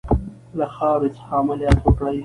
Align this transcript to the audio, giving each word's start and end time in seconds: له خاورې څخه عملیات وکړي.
له 0.59 0.65
خاورې 0.75 1.09
څخه 1.15 1.31
عملیات 1.41 1.79
وکړي. 1.81 2.17